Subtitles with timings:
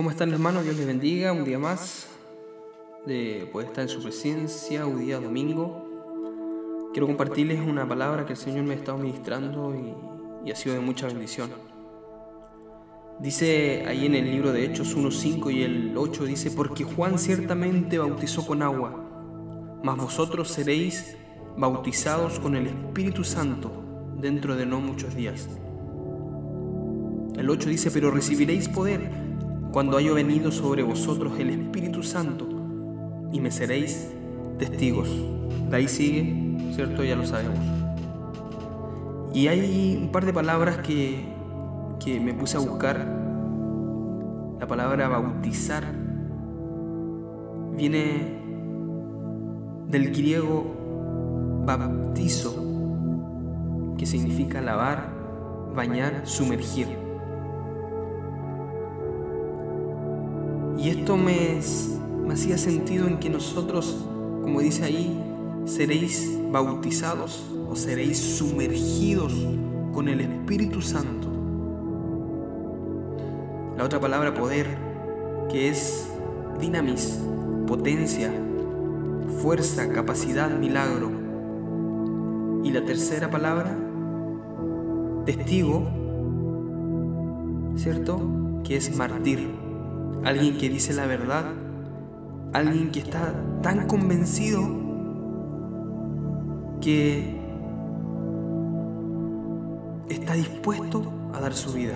[0.00, 0.64] ¿Cómo están hermanos?
[0.64, 2.06] Dios les bendiga un día más
[3.04, 6.88] de poder estar en su presencia, un día domingo.
[6.94, 10.80] Quiero compartirles una palabra que el Señor me ha estado ministrando y, ha sido de
[10.80, 11.50] mucha bendición.
[13.20, 17.98] Dice ahí en el libro de Hechos 1.5 y el 8 dice, porque Juan ciertamente
[17.98, 21.18] bautizó con agua, mas vosotros seréis
[21.58, 23.70] bautizados con el Espíritu Santo
[24.18, 25.46] dentro de no muchos días.
[27.36, 29.29] El 8 dice, pero recibiréis poder
[29.72, 32.46] cuando haya venido sobre vosotros el Espíritu Santo
[33.32, 34.10] y me seréis
[34.58, 35.08] testigos.
[35.70, 37.04] De ahí sigue, ¿cierto?
[37.04, 37.58] Ya lo sabemos.
[39.32, 41.24] Y hay un par de palabras que,
[42.04, 42.98] que me puse a buscar.
[44.58, 45.84] La palabra bautizar
[47.76, 48.40] viene
[49.88, 52.54] del griego baptizo,
[53.96, 55.12] que significa lavar,
[55.74, 56.99] bañar, sumergir.
[60.80, 61.60] Y esto me,
[62.32, 64.02] hacía sentido en que nosotros,
[64.40, 65.14] como dice ahí,
[65.66, 69.34] seréis bautizados o seréis sumergidos
[69.92, 71.28] con el Espíritu Santo.
[73.76, 74.78] La otra palabra poder,
[75.50, 76.08] que es
[76.58, 77.18] dinamis,
[77.66, 78.32] potencia,
[79.42, 81.10] fuerza, capacidad, milagro.
[82.64, 83.76] Y la tercera palabra,
[85.26, 85.86] testigo,
[87.76, 88.18] ¿cierto?
[88.64, 89.69] Que es martir,
[90.24, 91.44] alguien que dice la verdad,
[92.52, 93.32] alguien que está
[93.62, 94.60] tan convencido
[96.80, 97.38] que
[100.08, 101.94] está dispuesto a dar su vida.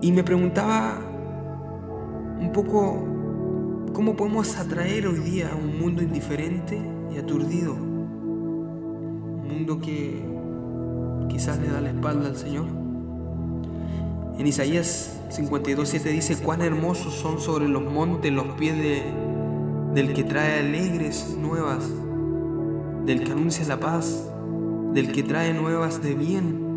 [0.00, 1.00] Y me preguntaba
[2.40, 3.04] un poco
[3.92, 6.80] cómo podemos atraer hoy día a un mundo indiferente
[7.12, 7.74] y aturdido.
[7.74, 10.37] Un mundo que
[11.28, 12.66] quizás le da la espalda al Señor.
[14.38, 19.02] En Isaías 52.7 dice, cuán hermosos son sobre los montes los pies de,
[19.94, 21.84] del que trae alegres nuevas,
[23.04, 24.28] del que anuncia la paz,
[24.92, 26.68] del que trae nuevas de bien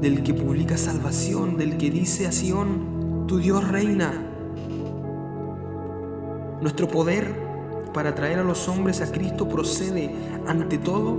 [0.00, 4.12] del que publica salvación, del que dice a Sión, tu Dios reina.
[6.60, 7.34] Nuestro poder
[7.92, 10.14] para traer a los hombres a Cristo procede,
[10.46, 11.16] ante todo,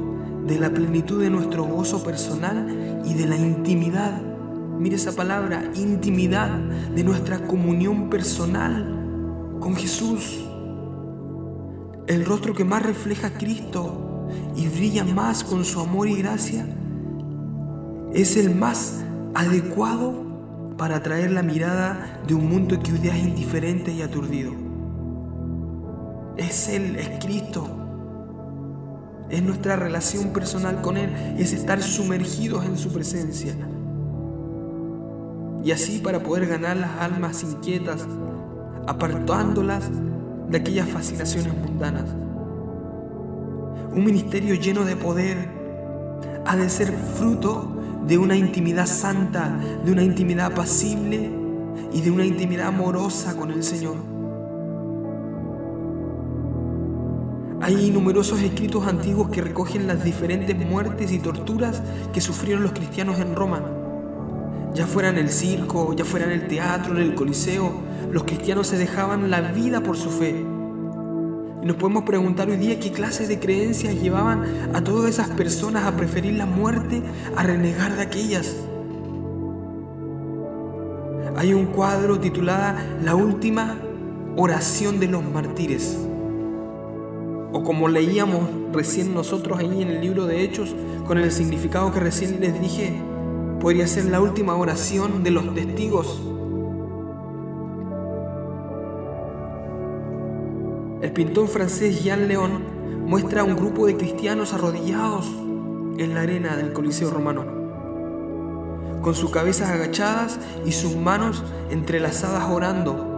[0.48, 4.22] de la plenitud de nuestro gozo personal y de la intimidad.
[4.80, 10.46] Mire esa palabra, intimidad de nuestra comunión personal con Jesús.
[12.08, 16.66] El rostro que más refleja a Cristo y brilla más con su amor y gracia
[18.14, 19.04] es el más
[19.34, 20.26] adecuado
[20.78, 24.54] para atraer la mirada de un mundo que hoy día es indiferente y aturdido.
[26.38, 27.87] Es Él, es Cristo.
[29.30, 33.54] Es nuestra relación personal con Él, es estar sumergidos en su presencia.
[35.64, 38.06] Y así para poder ganar las almas inquietas,
[38.88, 39.84] apartándolas
[40.50, 42.06] de aquellas fascinaciones mundanas.
[43.94, 45.50] Un ministerio lleno de poder
[46.46, 47.74] ha de ser fruto
[48.08, 51.30] de una intimidad santa, de una intimidad apacible
[51.92, 54.17] y de una intimidad amorosa con el Señor.
[57.68, 61.82] Hay numerosos escritos antiguos que recogen las diferentes muertes y torturas
[62.14, 63.62] que sufrieron los cristianos en Roma.
[64.74, 67.74] Ya fuera en el circo, ya fuera en el teatro, en el coliseo,
[68.10, 70.46] los cristianos se dejaban la vida por su fe.
[71.62, 75.84] Y nos podemos preguntar hoy día qué clases de creencias llevaban a todas esas personas
[75.84, 77.02] a preferir la muerte
[77.36, 78.56] a renegar de aquellas.
[81.36, 83.76] Hay un cuadro titulada La última
[84.38, 86.07] oración de los mártires.
[87.58, 90.76] O como leíamos recién nosotros ahí en el libro de Hechos,
[91.08, 92.94] con el significado que recién les dije,
[93.60, 96.22] podría ser la última oración de los testigos.
[101.02, 102.62] El pintor francés Jean León
[103.08, 105.26] muestra a un grupo de cristianos arrodillados
[105.98, 107.44] en la arena del Coliseo romano,
[109.02, 113.17] con sus cabezas agachadas y sus manos entrelazadas orando,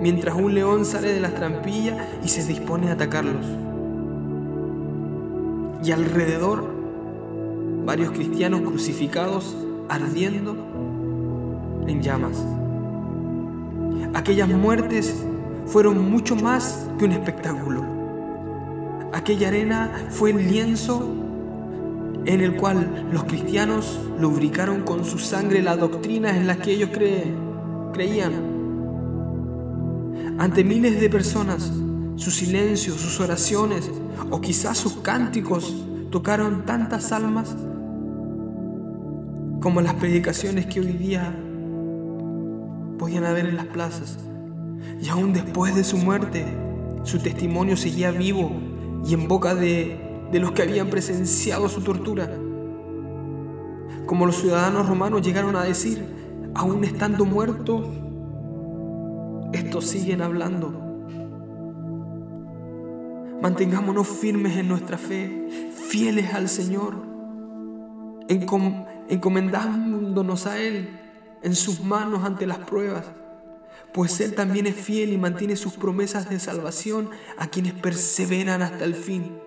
[0.00, 3.46] mientras un león sale de las trampillas y se dispone a atacarlos.
[5.82, 6.64] Y alrededor,
[7.84, 9.54] varios cristianos crucificados
[9.88, 10.56] ardiendo
[11.86, 12.44] en llamas.
[14.14, 15.14] Aquellas muertes
[15.66, 17.84] fueron mucho más que un espectáculo.
[19.12, 21.14] Aquella arena fue el lienzo
[22.26, 26.90] en el cual los cristianos lubricaron con su sangre las doctrinas en las que ellos
[27.92, 28.53] creían.
[30.38, 31.70] Ante miles de personas,
[32.16, 33.88] su silencio, sus oraciones
[34.30, 37.54] o quizás sus cánticos tocaron tantas almas
[39.60, 41.34] como las predicaciones que hoy día
[42.98, 44.18] podían haber en las plazas.
[45.00, 46.44] Y aún después de su muerte,
[47.04, 48.50] su testimonio seguía vivo
[49.06, 50.00] y en boca de,
[50.32, 52.28] de los que habían presenciado su tortura.
[54.06, 56.04] Como los ciudadanos romanos llegaron a decir,
[56.54, 57.86] aún estando muertos,
[59.80, 60.72] siguen hablando.
[63.42, 66.94] Mantengámonos firmes en nuestra fe, fieles al Señor,
[69.08, 70.88] encomendándonos a Él
[71.42, 73.04] en sus manos ante las pruebas,
[73.92, 78.84] pues Él también es fiel y mantiene sus promesas de salvación a quienes perseveran hasta
[78.84, 79.38] el fin.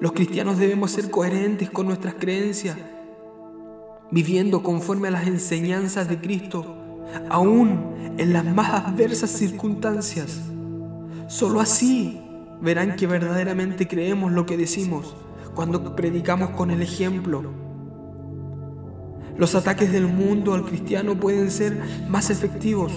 [0.00, 2.76] Los cristianos debemos ser coherentes con nuestras creencias,
[4.10, 6.91] viviendo conforme a las enseñanzas de Cristo,
[7.28, 10.40] aún en las más adversas circunstancias.
[11.28, 12.20] Solo así
[12.60, 15.16] verán que verdaderamente creemos lo que decimos
[15.54, 17.42] cuando predicamos con el ejemplo.
[19.36, 22.92] Los ataques del mundo al cristiano pueden ser más efectivos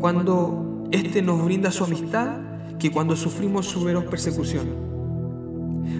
[0.00, 2.38] cuando éste nos brinda su amistad
[2.78, 4.86] que cuando sufrimos su veros persecución.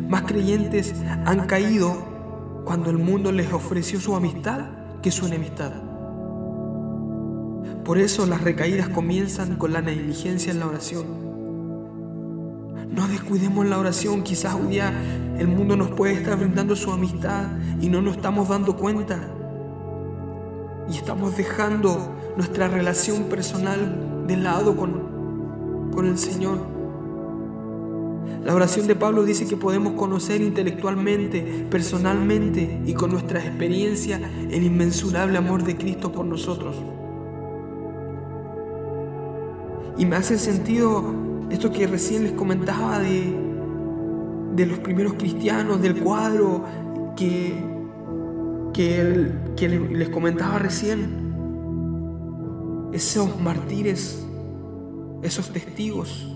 [0.08, 0.94] Más creyentes
[1.24, 1.96] han caído
[2.64, 4.66] cuando el mundo les ofreció su amistad
[5.00, 5.85] que su enemistad.
[7.86, 11.26] Por eso las recaídas comienzan con la negligencia en la oración
[12.96, 14.22] no descuidemos la oración.
[14.22, 14.92] Quizás un día
[15.38, 17.44] el mundo nos puede estar brindando su amistad
[17.80, 19.20] y no nos estamos dando cuenta.
[20.90, 26.58] Y estamos dejando nuestra relación personal de lado con, con el Señor.
[28.44, 34.62] La oración de Pablo dice que podemos conocer intelectualmente, personalmente y con nuestra experiencia el
[34.62, 36.76] inmensurable amor de Cristo por nosotros.
[39.98, 41.02] Y me hace sentido
[41.50, 43.34] esto que recién les comentaba de,
[44.54, 46.64] de los primeros cristianos, del cuadro
[47.16, 47.54] que,
[48.74, 51.24] que, les comentaba recién.
[52.92, 54.26] Esos mártires,
[55.22, 56.32] esos testigos.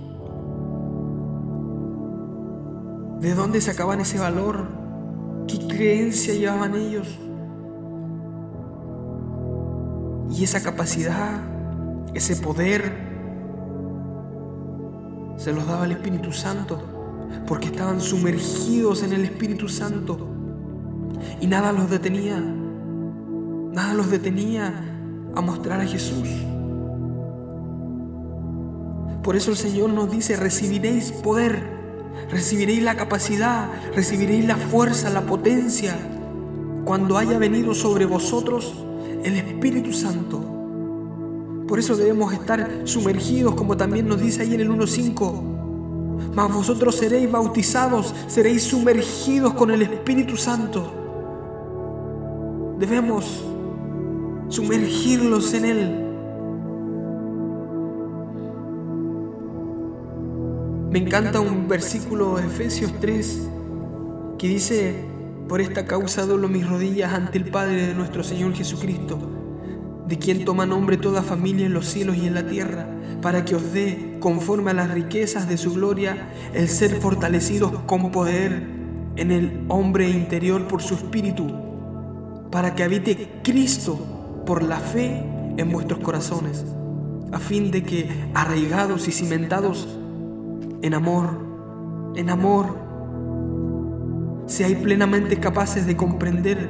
[3.21, 4.67] ¿De dónde sacaban ese valor?
[5.47, 7.19] ¿Qué creencia llevaban ellos?
[10.31, 11.43] Y esa capacidad,
[12.15, 13.10] ese poder
[15.41, 16.79] se los daba el Espíritu Santo,
[17.47, 20.29] porque estaban sumergidos en el Espíritu Santo
[21.41, 24.85] y nada los detenía, nada los detenía
[25.35, 26.29] a mostrar a Jesús.
[29.23, 31.63] Por eso el Señor nos dice, recibiréis poder,
[32.31, 35.97] recibiréis la capacidad, recibiréis la fuerza, la potencia,
[36.85, 38.75] cuando haya venido sobre vosotros
[39.25, 40.60] el Espíritu Santo
[41.71, 46.33] por eso debemos estar sumergidos, como también nos dice ahí en el 1.5.
[46.35, 50.93] Mas vosotros seréis bautizados, seréis sumergidos con el Espíritu Santo.
[52.77, 53.45] Debemos
[54.49, 56.07] sumergirlos en Él.
[60.91, 63.49] Me encanta un versículo de Efesios 3
[64.39, 65.05] que dice,
[65.47, 69.40] por esta causa doblo mis rodillas ante el Padre de nuestro Señor Jesucristo
[70.11, 72.85] de quien toma nombre toda familia en los cielos y en la tierra,
[73.23, 78.11] para que os dé, conforme a las riquezas de su gloria, el ser fortalecidos con
[78.11, 78.67] poder
[79.15, 81.47] en el hombre interior por su espíritu,
[82.51, 85.25] para que habite Cristo por la fe
[85.57, 86.65] en vuestros corazones,
[87.31, 89.97] a fin de que, arraigados y cimentados
[90.83, 91.39] en amor,
[92.17, 92.77] en amor,
[94.47, 96.69] seáis plenamente capaces de comprender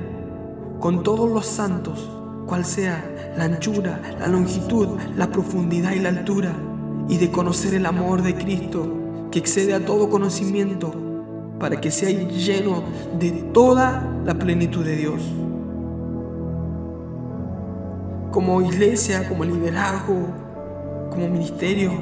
[0.79, 2.20] con todos los santos
[2.51, 3.05] cual sea
[3.39, 6.53] la anchura, la longitud, la profundidad y la altura,
[7.09, 10.93] y de conocer el amor de Cristo que excede a todo conocimiento,
[11.61, 12.83] para que seáis lleno
[13.21, 15.23] de toda la plenitud de Dios.
[18.33, 20.27] Como iglesia, como liderazgo,
[21.11, 21.93] como ministerio,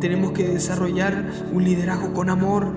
[0.00, 2.68] tenemos que desarrollar un liderazgo con amor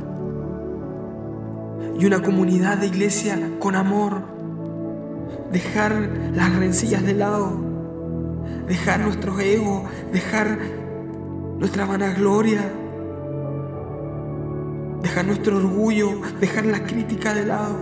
[1.98, 4.33] y una comunidad de iglesia con amor
[5.52, 7.52] dejar las rencillas de lado,
[8.68, 10.58] dejar nuestro ego, dejar
[11.60, 12.72] nuestra vanagloria,
[15.02, 17.78] dejar nuestro orgullo, dejar la crítica de lado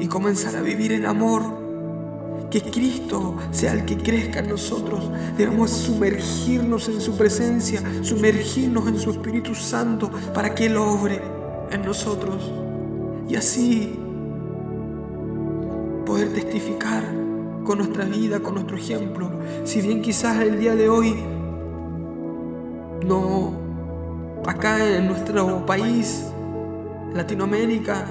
[0.00, 1.60] y comenzar a vivir en amor.
[2.50, 5.08] Que Cristo sea el que crezca en nosotros.
[5.38, 11.20] Debemos sumergirnos en su presencia, sumergirnos en su Espíritu Santo para que Él obre
[11.70, 12.50] en nosotros.
[13.28, 13.99] Y así
[16.10, 17.04] poder testificar
[17.62, 19.30] con nuestra vida, con nuestro ejemplo.
[19.62, 21.14] Si bien quizás el día de hoy
[23.06, 23.52] no,
[24.44, 26.26] acá en nuestro país,
[27.14, 28.06] Latinoamérica,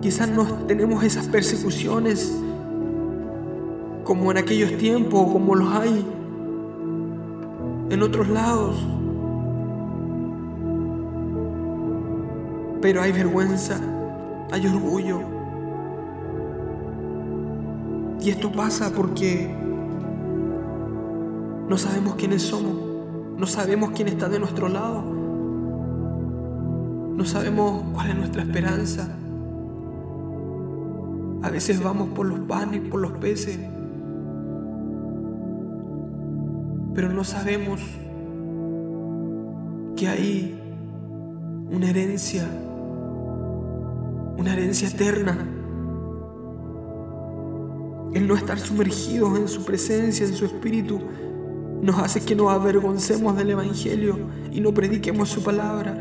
[0.00, 2.32] Quizás no tenemos esas persecuciones
[4.04, 6.06] como en aquellos tiempos, como los hay
[7.90, 8.76] en otros lados.
[12.82, 13.80] Pero hay vergüenza,
[14.52, 15.35] hay orgullo.
[18.20, 19.48] Y esto pasa porque
[21.68, 22.74] no sabemos quiénes somos,
[23.36, 25.02] no sabemos quién está de nuestro lado,
[27.16, 29.08] no sabemos cuál es nuestra esperanza.
[31.42, 33.58] A veces vamos por los panes, por los peces,
[36.94, 37.80] pero no sabemos
[39.96, 40.60] que hay
[41.70, 42.44] una herencia,
[44.38, 45.46] una herencia eterna.
[48.16, 50.98] El no estar sumergidos en su presencia, en su espíritu,
[51.82, 54.16] nos hace que nos avergoncemos del Evangelio
[54.50, 55.94] y no prediquemos su palabra.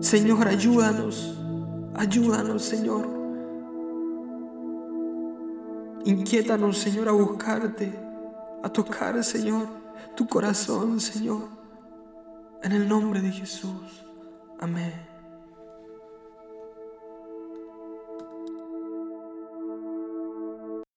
[0.00, 1.34] Señor, ayúdanos,
[1.94, 3.08] ayúdanos, Señor.
[6.04, 7.98] Inquiétanos, Señor, a buscarte
[8.62, 9.68] a tocar, Señor,
[10.14, 11.48] tu corazón, Señor.
[12.62, 14.04] En el nombre de Jesús.
[14.60, 15.11] Amén.